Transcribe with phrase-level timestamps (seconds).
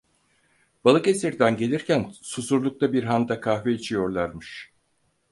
[0.85, 4.71] Balıkesir'den gelirken Susurluk'ta bir handa kahve içiyorlarmış.